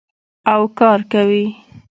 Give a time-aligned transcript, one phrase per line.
[0.51, 1.45] او کار کوي.